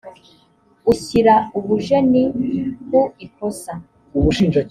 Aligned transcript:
ushyira 0.91 1.35
ubujeni 1.57 2.23
ku 2.89 3.01
ikosa 3.25 3.71